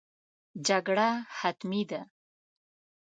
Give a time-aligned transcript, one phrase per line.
[0.67, 2.01] جګړه حتمي ده.